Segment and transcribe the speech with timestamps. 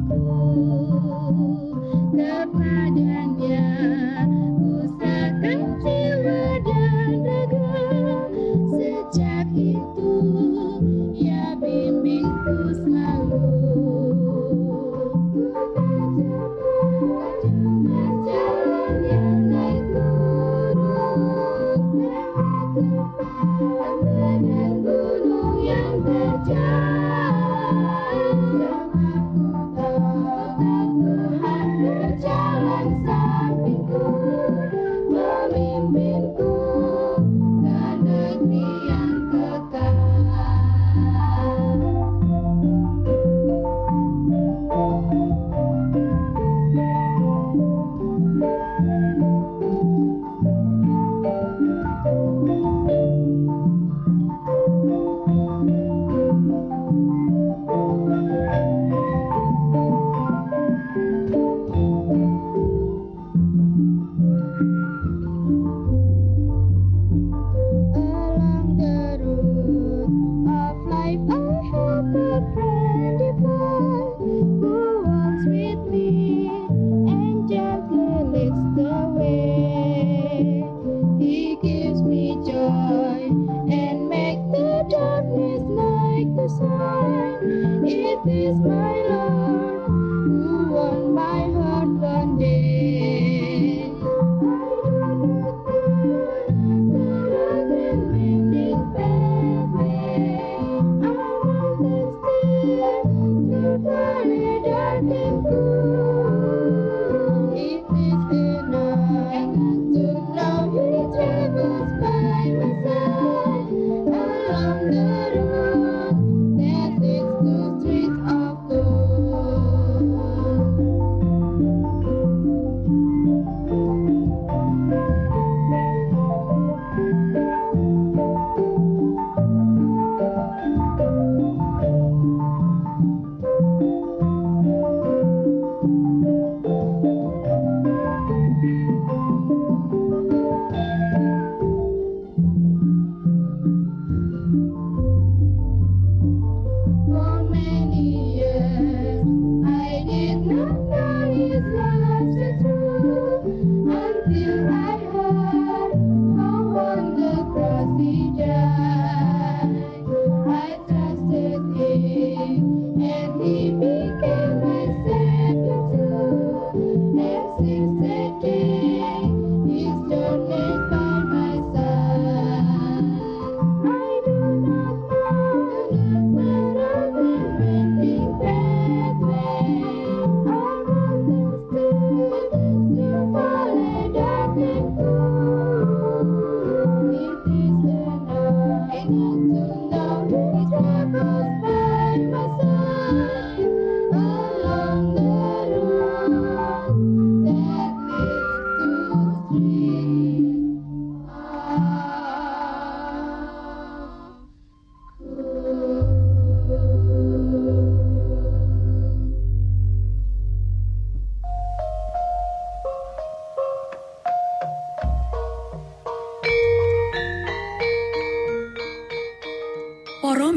[0.00, 0.97] Ooh.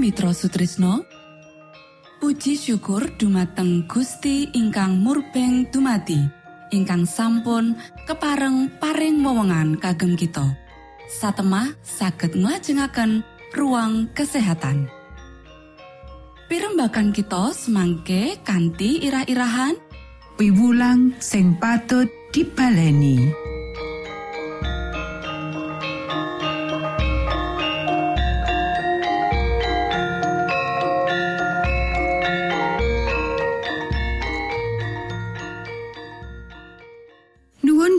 [0.02, 1.06] Mitra Sutrisno
[2.18, 6.18] Puji syukur dumateng Gusti ingkang murbeng dumati
[6.74, 7.78] ingkang sampun
[8.10, 10.58] kepareng paring wewenngan kagem kita.
[11.06, 13.22] Satemah saged nglajengaken
[13.54, 14.90] ruang kesehatan.
[16.50, 19.78] Pirembakan kita semangke kanthi irah-irahan.
[20.34, 23.41] Piwulang sing patut dibaleni.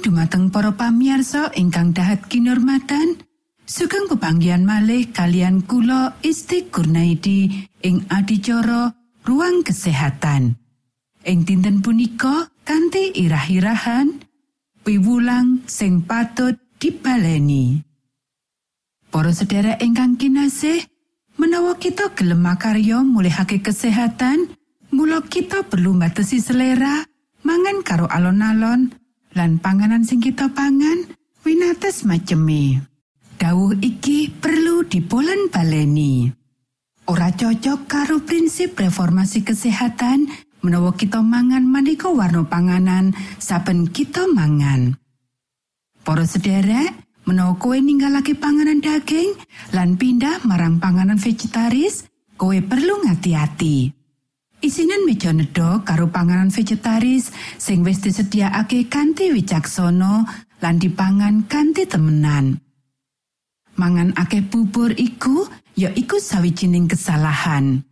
[0.03, 3.23] Dumateng para pamiarsa ingkang dahat kinormatan.
[3.63, 8.91] Sugeng pepanggian malih kalian kula Isti Kurnaidi ing adicara
[9.23, 10.59] ruang kesehatan.
[11.23, 14.19] Ing dinten punika kanthi irah-irahan
[14.83, 17.79] piwulang sing patut dibaleni.
[19.15, 20.83] Para sedherek ingkang kinasih
[21.39, 24.51] menawa kita gelem makarya mulihake kesehatan
[24.91, 27.07] mula kita perlu batasi selera
[27.47, 29.02] mangan karo alon-alon
[29.33, 31.09] lan panganan sing kita pangan
[31.45, 32.85] winates maceme.
[33.41, 36.31] Dawuh iki perlu dipolen baleni.
[37.11, 40.31] Ora cocok karo prinsip reformasi kesehatan
[40.63, 43.11] menawa kita mangan maneka warna panganan
[43.43, 44.95] saben kita mangan.
[46.07, 46.95] Para sederek,
[47.27, 49.35] menawa kowe ninggalake panganan daging
[49.75, 52.07] lan pindah marang panganan vegetaris,
[52.39, 54.02] kowe perlu ngati-hati.
[54.63, 60.23] Isinan meja nedha karo panganan vegetaris sing wis disediakake kanthi wicaksana
[60.63, 62.63] lan dipangan kanthi temenan.
[63.75, 67.83] Mangan akeh bubur iku ya iku sawijining kesalahan.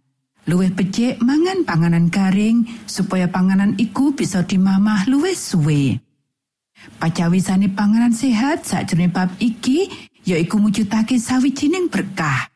[0.46, 5.98] Luwih becik mangan panganan garing supaya panganan iku bisa dimamah luwih suwe.
[7.02, 9.90] Pacawisane panganan sehat sakjroning bab iki
[10.22, 12.46] ya iku mujudake sawijining berkah.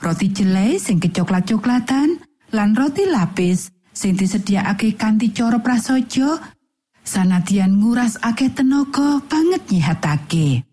[0.00, 2.19] Roti jelai sing kecoklat-coklatan,
[2.50, 6.38] lan roti lapis sing disediakake kanthi cara prasaja
[7.06, 10.66] sanadyan nguras akeh tenaga banget nyihatake.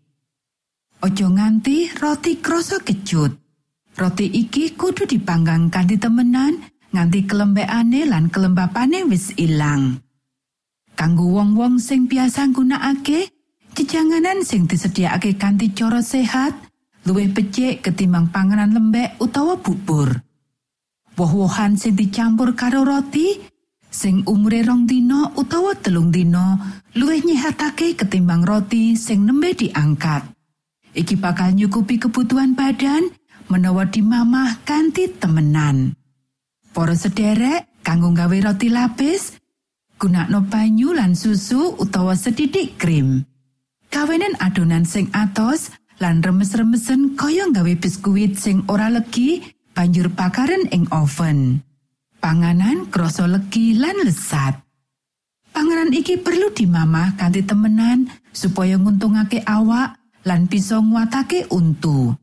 [1.01, 3.38] Ojo nganti roti krasa kecut.
[3.98, 6.62] Roti iki kudu dipanggang kanthi temenan
[6.93, 10.01] nganti kelembekane lan kelembapane wis ilang.
[10.98, 13.29] Kanggo wong-wong sing biasa nggunakake
[13.77, 16.57] jejanganan sing disediakake kanthi cara sehat
[17.05, 20.26] luwih becik ketimbang panganan lembek utawa bubur.
[21.17, 23.41] Woh-wohan sing dicampur karo roti
[23.89, 26.62] sing umure rong dina utawa telung dina
[26.93, 30.24] luwih nyihatake ketimbang roti sing nembe diangkat
[30.93, 33.09] iki bakal nyukupi kebutuhan badan
[33.50, 35.97] menawa dimamah kanthi temenan
[36.77, 39.33] Para sederek kanggo gawe roti lapis,
[39.97, 43.25] gunakno banyu lan susu utawa sedidik krim.
[43.89, 50.89] Kawenen adonan sing atos lan remes-remesen kaya gawe biskuit sing ora legi banjur bakaren ing
[50.89, 51.62] oven.
[52.17, 54.57] Panganan krasa legi lan lesat.
[55.53, 62.17] Panganan iki perlu dimamah kanthi temenan supaya nguntungake awak lan bisa nguatake untu.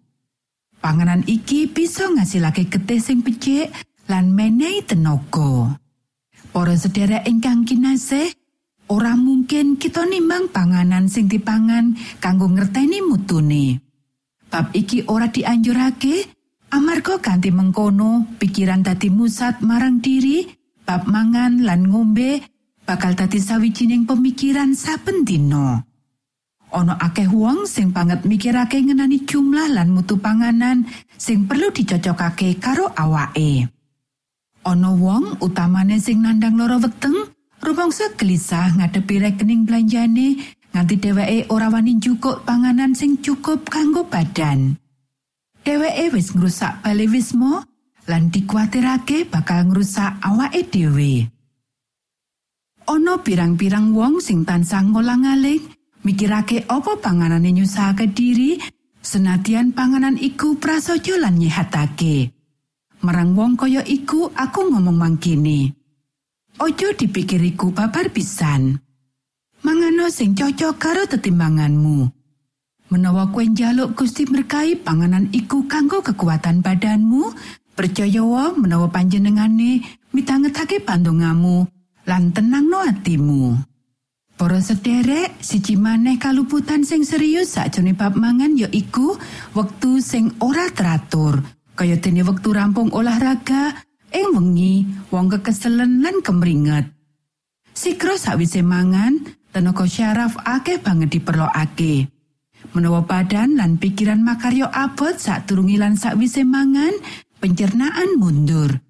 [0.82, 3.70] Panganan iki bisa ngasilake getih sing becik
[4.10, 5.78] lan menehi tenaga.
[6.50, 8.34] Para sedherek ingkang kinasih,
[8.90, 13.78] ora mungkin kita nimbang panganan sing dipangan kanggo ngerteni mutune.
[14.50, 16.33] Bab iki ora dianjurake
[16.74, 20.42] amarga ganti mengkono pikiran dadi musat marang diri,
[20.82, 22.42] bab mangan lan ngombe
[22.82, 25.78] bakal dadi sawijining pemikiran saben dina.
[26.74, 30.82] Ana akeh wong sing banget mikirake ngenani jumlah lan mutu panganan
[31.14, 33.70] sing perlu dicocokake karo awake.
[34.66, 37.14] Ana wong utamane sing nandang loro weteng,
[37.62, 40.42] rumangsa gelisah ngadepi rekening belanjane
[40.74, 44.74] nganti dheweke ora wani njukuk panganan sing cukup kanggo badan.
[45.64, 47.64] Dheweke wis ngrusak balewismo
[48.04, 51.24] lan dikuatirake bakal ngrusak awake dhewe.
[52.84, 55.64] Ana pirang-pirang wong sing tansah ngolang-aling
[56.04, 58.60] mikirake apa panganane nyusahake diri
[59.00, 62.34] senadyan panganan iku prasaja lan nyehatake.
[63.04, 65.76] marang wong kaya iku aku ngomong mangkene.
[66.56, 68.80] Ojo dipikiriku babar pisan.
[69.60, 72.23] Mangano sing cocok karo tetimbanganmu.
[72.94, 77.34] Menawa kue njaluk Gusti berkahi panganan iku kanggo kekuatan badanmu,
[77.74, 79.82] percaya wa menawa panjenengane
[80.14, 81.66] mitangetake pandongamu
[82.06, 83.58] lan tenang no atimu.
[84.38, 89.18] Para sederek, siji maneh kaluputan sing serius sakjane bab mangan ya iku
[89.58, 91.42] wektu sing ora teratur.
[91.74, 93.74] kaya dene wektu rampung olahraga
[94.14, 96.86] ing wengi wong kekeselen lan kemringet
[97.74, 102.13] sikro sawise mangan tenaga syaraf akeh banget diperlokake
[102.72, 106.96] menawa badan lan pikiran makaryo abot sak turungi lan sakwise mangan
[107.42, 108.80] pencernaan mundur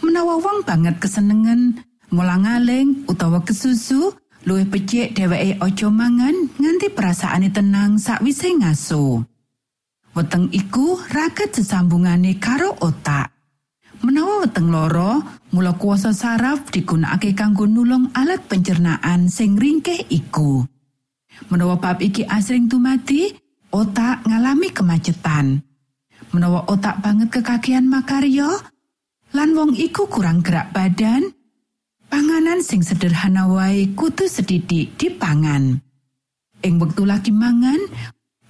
[0.00, 4.16] menawa wong banget kesenengan mulang-aling utawa kesusu
[4.48, 9.22] luwih becik dheweke aja mangan nganti perasaane tenang sakwise ngaso.
[10.12, 13.32] weteng iku raket sesambungane karo otak.
[14.02, 15.22] Menawa weteng loro,
[15.54, 20.66] mula kuasa saraf digunakake kanggo nulung alat pencernaan sing ringkeh iku.
[21.50, 23.32] Menawa bab iki asring tumati,
[23.72, 25.60] otak ngalami kemacetan.
[26.32, 28.48] Menawa otak banget kekakian makaryo,
[29.36, 31.28] lan wong iku kurang gerak badan,
[32.08, 35.80] panganan sing sederhana wae kudu sedidik dipangan.
[36.62, 37.80] Ing wektu lagi mangan,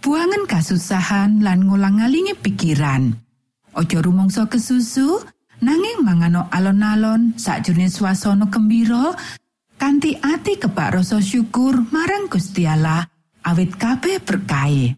[0.05, 3.15] buangan kasusahan lan ngulang-alingi pikiran.
[3.73, 5.25] Ojo rumangsa kesusu,
[5.65, 9.17] nanging mangano alon-alon sakjroning swasana gembira
[9.83, 13.03] kanthi ati kebak rasa syukur marang Gusti Allah
[13.43, 14.95] awit kabeh berkahi.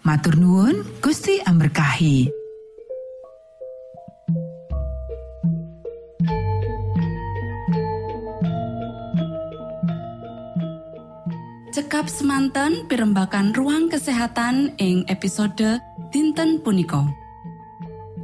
[0.00, 2.32] Matur nuwun, Gusti amberkahi.
[11.74, 15.82] cekap semanten pimbakan ruang kesehatan ing episode
[16.14, 17.02] dinten punika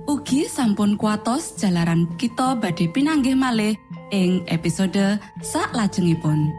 [0.07, 3.75] Ugi sampun kuatos jalaran kita badhe pinanggih malih
[4.10, 6.50] ing episode sak lajengipun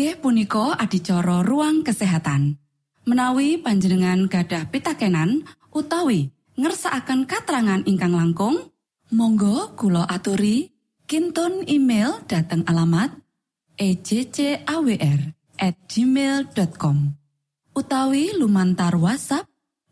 [0.00, 2.62] inggih punika adicara ruang kesehatan.
[3.10, 5.42] Menawi panjenengan gadah pitakenan
[5.74, 8.70] utawi ngersaakan katerangan ingkang langkung
[9.10, 10.70] Monggo Kulo aturi
[11.10, 13.10] Kinton email dateng alamat
[13.74, 16.96] ejcawr@ gmail.com
[17.74, 19.49] utawi lumantar WhatsApp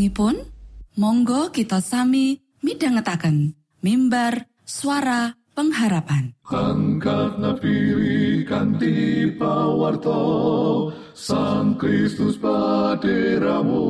[0.00, 0.48] Salajengipun
[0.96, 3.52] Monggo kita sami midhangetaken
[3.84, 6.32] mimbar suara pengharapan.
[6.48, 13.84] Angkat nafiri kanti pawarto Sang Kristus paderamu.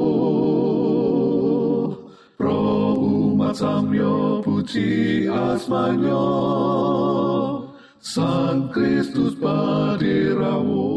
[2.34, 6.26] Pro umat samyo puji asmanyo
[8.02, 10.90] Sang Kristus paderamu.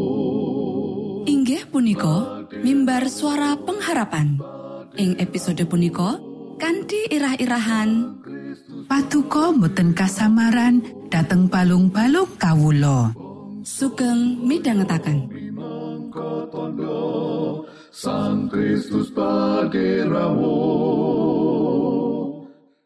[1.30, 4.53] Inggih punika mimbar suara pengharapan
[4.96, 6.18] ing episode punika
[6.58, 8.20] kanthi irah-irahan.
[8.86, 13.24] Patuko boten kasamaran dateng balung-balung kawulo.
[13.64, 15.32] sugeng midhangetaken.
[16.52, 20.54] Tondo Sang Kristus paderamu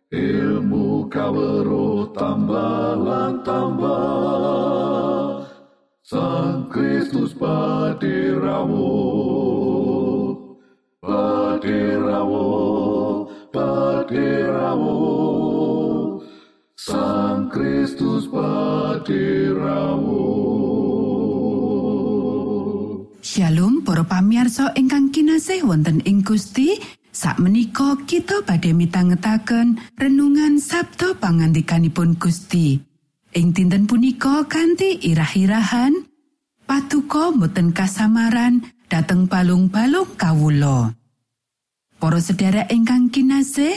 [0.08, 2.96] ilmu kawero tambah
[3.44, 5.44] tambah
[6.00, 8.96] Sang Kristus paderamu
[11.58, 14.94] Pakirawo, Pakirawo,
[16.78, 20.22] Sang Kristus Pakirawo.
[23.26, 26.78] Shalom para pamiarsa ingkang kinasih wonten ing Gusti
[27.10, 32.78] Sakmenika kita badhe mitangetaken renungan Sabtu pangandikanipun Gusti
[33.34, 36.06] ing dinten punika kanthi irah-irahan
[36.70, 40.97] Patuko mboten kasamaran dateng balung-balung kawulo.
[41.98, 43.74] Para sedherek ingkang kinasih,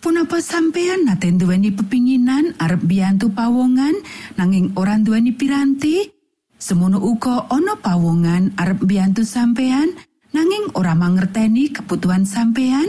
[0.00, 4.00] punapa sampeyan nate duweni pepinginan arep biyantu pawongan
[4.40, 6.08] nanging ora duweni piranti?
[6.56, 9.92] Semono uga ana pawongan arep biyantu sampeyan
[10.32, 12.88] nanging ora mangerteni kebutuhan sampeyan?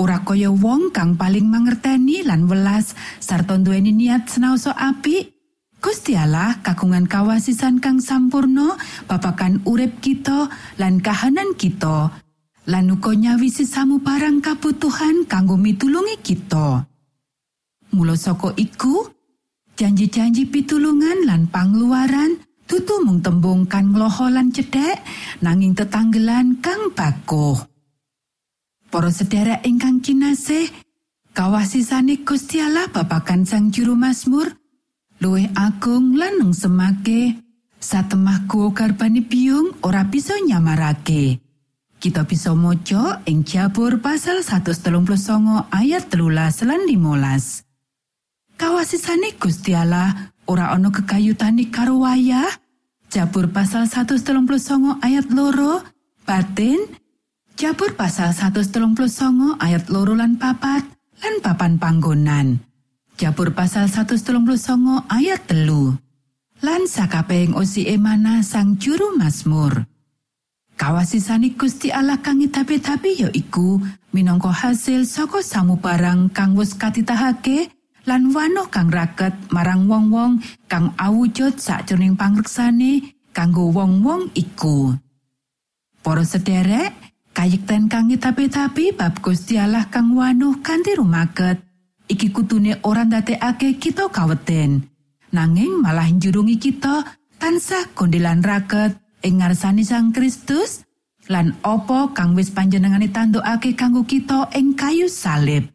[0.00, 5.36] Ora kaya wong kang paling mangerteni lan welas sarta duweni niat senaosa apik?
[5.84, 10.48] Gusti Allah kagungan kawasisan kang sampurno babakan urip kita
[10.80, 12.24] lan kahanan kita
[12.68, 16.84] lan uga nyawisi samu barang kabutuhan kanggo mitulungi kita.
[17.96, 19.08] Mula saka iku,
[19.72, 22.36] janji-janji pitulungan lan pangluaran
[22.68, 25.00] tutu mung tembung kan ngloho lan cedhek
[25.40, 27.56] nanging tetanggelan kang bakuh.
[28.92, 30.68] Para sedherek ingkang kinasih,
[31.32, 34.52] kawasisane Gusti Allah babakan Sang Juru Mazmur
[35.24, 37.36] luwih agung lan semake
[37.80, 41.47] satemahku garbani biung ora bisa nyamarake.
[41.98, 45.02] Kita bisa mojo ing Jabur pasal 139
[45.74, 47.66] ayat telulas lan 15.
[48.54, 52.46] Kawasisane Gusti Allah ora ana kekayutani karo wayah.
[53.10, 55.82] Jabur pasal 139 ayat loro
[56.22, 56.78] batin
[57.58, 58.94] Jabur pasal 139
[59.58, 60.86] ayat loro lan papat
[61.18, 62.62] lan papan panggonan.
[63.18, 64.46] Jabur pasal 139
[65.10, 65.98] ayat telu.
[66.62, 69.87] Lan sakabehing osi emana sang juru Mazmur.
[70.78, 73.82] Kawasisane Gusti Allah kang tapi-tapi ya iku
[74.14, 77.74] minangka hasil saka samubarang kang wis katitahake
[78.06, 80.38] lan wano kang raket marang wong-wong
[80.70, 84.94] kang awujud sakjroning pangreksane kanggo wong-wong iku.
[85.98, 86.94] Para sederek,
[87.34, 91.58] kayekten kang tapi-tapi bab Gusti Allah kang wano kanthi rumaket
[92.06, 94.86] iki kutune ora ndadekake kita kaweten
[95.34, 97.02] nanging malah njurungi kita
[97.36, 100.86] tansah gondelan raket ing ngarsani Sang Kristus
[101.28, 105.68] lan opo kang wis panjenengane tandukake kanggo kita ing kayu salib.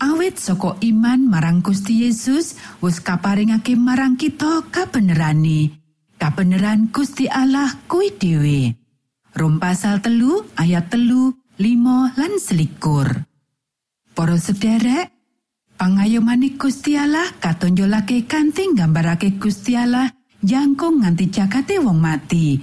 [0.00, 5.76] Awit saka iman marang Gusti Yesus wis kaparingake marang kita kabenerani.
[6.16, 8.60] Kabeneran Gusti Allah kuwi dhewe.
[9.36, 13.08] Rom pasal telu ayat telu, limo lan selikur.
[14.16, 15.12] Para sederek,
[15.80, 20.12] pangayomane Gusti Allah katonjolake kanthi nggambarake Gusti Allah
[20.44, 22.60] jangkung nganti jakate wong mati.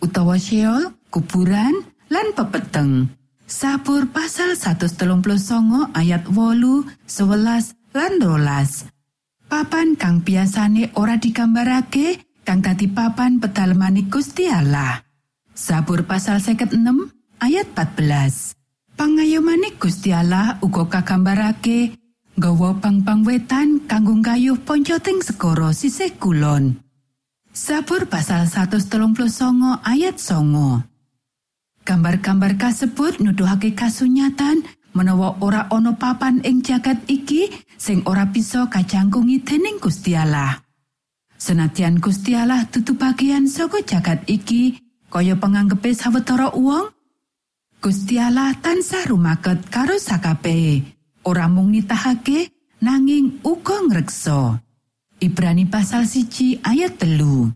[0.00, 1.74] Utawa Sheol kuburan
[2.08, 3.12] lan pepeteng.
[3.48, 8.84] Sabur pasal 139 ayat wolu 11 lan rolas.
[9.48, 15.00] Papan kang biasane ora digambarake kang dadi papan pedalemani Gusti Allah.
[15.56, 16.76] Sabur pasal 56
[17.40, 18.58] ayat 14
[18.98, 21.94] Pangayomane Gusti Allah uga kagambarake
[22.34, 26.87] nggawa pang-pang wetan kanggo kayuh poncoting segara sisih kulon.
[27.58, 30.78] Sabur pasal 139 ayat songo.
[31.82, 34.62] Gambar-gambar kasebut nuduhake kasunyatan
[34.94, 40.54] menawa ora ana papan ing jagat iki sing ora bisa kacangkungi dening Gusti Allah.
[41.34, 44.78] Senadyan Gusti Allah tutu bagian saka jagat iki
[45.10, 46.94] kaya penganggepe sawetara uwong,
[47.82, 50.86] Gusti Allah tansah rumaket karo sakabehe,
[51.26, 54.62] ora mung nitahake nanging uga ngreksa.
[55.18, 57.50] Ibrani pasal siji ayat telu.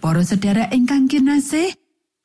[0.00, 1.76] Para sedherek ingkang kinasih,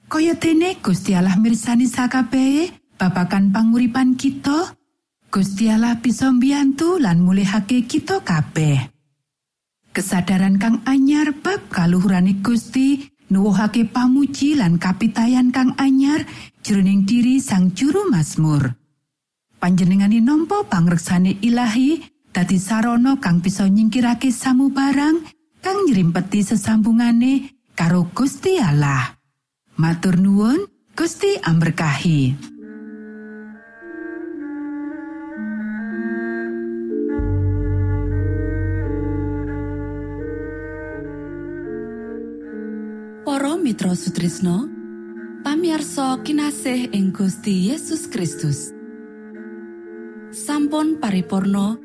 [0.07, 1.11] kaya dene Gusti
[1.43, 4.71] mirsani sakabehe babakan panguripan kita,
[5.27, 8.79] Gusti Allah bisa mbiyantu lan mulihake kita kabeh.
[9.91, 16.23] Kesadaran kang anyar bab kaluhurane Gusti nuwuhake pamuji lan kapitayan kang anyar
[16.63, 18.71] jroning diri sang juru Mazmur.
[19.59, 25.23] Panjenengane nampa pangreksane ilahi dadi sarana kang bisa nyingkirake samu barang
[25.63, 29.15] kang nyrimpeti sesambungane karo Gusti Allah.
[29.79, 32.51] Matur nuwun, Gusti amberkahi.
[43.23, 44.67] Para Mitra Sutrisno
[45.43, 48.75] pamiarsa kinasih ing Gusti Yesus Kristus
[50.35, 51.84] sampun paripurno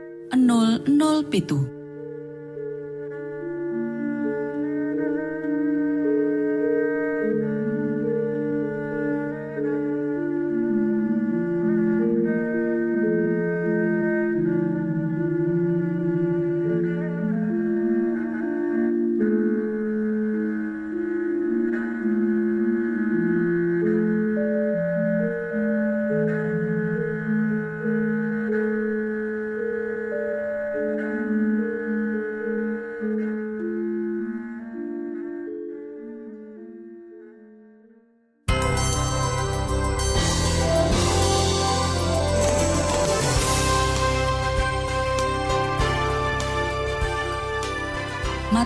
[0.33, 1.80] 007.